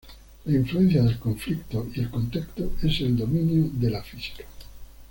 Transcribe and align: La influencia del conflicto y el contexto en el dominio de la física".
La 0.45 0.57
influencia 0.57 1.03
del 1.03 1.19
conflicto 1.19 1.85
y 1.93 1.99
el 1.99 2.09
contexto 2.09 2.73
en 2.81 2.89
el 3.05 3.17
dominio 3.17 3.69
de 3.71 3.89
la 3.91 4.01
física". 4.01 4.43